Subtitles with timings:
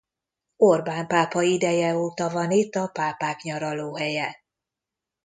[0.57, 4.43] Orbán pápa ideje óta van itt a pápák nyaralóhelye.